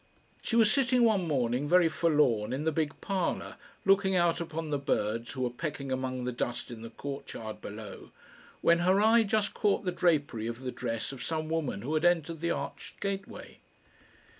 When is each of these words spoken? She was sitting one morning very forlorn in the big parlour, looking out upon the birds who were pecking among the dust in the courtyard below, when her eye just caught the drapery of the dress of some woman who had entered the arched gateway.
She 0.41 0.55
was 0.55 0.71
sitting 0.73 1.03
one 1.03 1.27
morning 1.27 1.69
very 1.69 1.87
forlorn 1.87 2.53
in 2.53 2.63
the 2.63 2.71
big 2.71 2.99
parlour, 3.01 3.57
looking 3.85 4.15
out 4.15 4.41
upon 4.41 4.71
the 4.71 4.79
birds 4.79 5.33
who 5.33 5.41
were 5.41 5.51
pecking 5.51 5.91
among 5.91 6.23
the 6.23 6.31
dust 6.31 6.71
in 6.71 6.81
the 6.81 6.89
courtyard 6.89 7.61
below, 7.61 8.09
when 8.61 8.79
her 8.79 8.99
eye 8.99 9.21
just 9.21 9.53
caught 9.53 9.85
the 9.85 9.91
drapery 9.91 10.47
of 10.47 10.61
the 10.61 10.71
dress 10.71 11.11
of 11.11 11.21
some 11.21 11.49
woman 11.49 11.83
who 11.83 11.93
had 11.93 12.03
entered 12.03 12.39
the 12.41 12.49
arched 12.49 12.99
gateway. 12.99 13.59